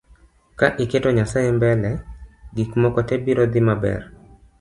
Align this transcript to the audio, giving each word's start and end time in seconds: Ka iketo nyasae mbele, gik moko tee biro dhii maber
Ka 0.59 0.67
iketo 0.83 1.09
nyasae 1.17 1.49
mbele, 1.57 1.89
gik 2.55 2.71
moko 2.81 2.99
tee 3.07 3.23
biro 3.25 3.43
dhii 3.51 3.65
maber 3.69 4.01